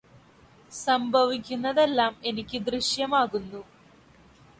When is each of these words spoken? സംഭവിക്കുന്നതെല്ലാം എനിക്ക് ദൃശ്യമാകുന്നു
സംഭവിക്കുന്നതെല്ലാം 0.71 2.13
എനിക്ക് 2.23 2.59
ദൃശ്യമാകുന്നു 2.61 3.61